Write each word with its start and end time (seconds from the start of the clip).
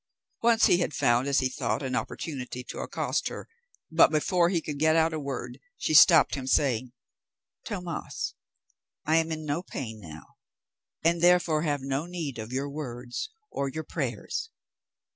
Once 0.41 0.65
he 0.65 0.77
had 0.79 0.95
found 0.95 1.27
as 1.27 1.37
he 1.41 1.47
thought 1.47 1.83
an 1.83 1.95
opportunity 1.95 2.63
to 2.63 2.79
accost 2.79 3.27
her, 3.27 3.47
but 3.91 4.09
before 4.09 4.49
he 4.49 4.59
could 4.59 4.79
get 4.79 4.95
out 4.95 5.13
a 5.13 5.19
word, 5.19 5.59
she 5.77 5.93
stopped 5.93 6.33
him, 6.33 6.47
saying, 6.47 6.91
"Tomas, 7.65 8.33
I 9.05 9.17
am 9.17 9.31
in 9.31 9.45
no 9.45 9.61
pain 9.61 9.99
now, 10.01 10.37
and 11.03 11.21
therefore 11.21 11.61
have 11.61 11.81
no 11.81 12.07
need 12.07 12.39
of 12.39 12.51
your 12.51 12.67
words 12.67 13.29
or 13.51 13.67
of 13.67 13.75
your 13.75 13.83
prayers. 13.83 14.49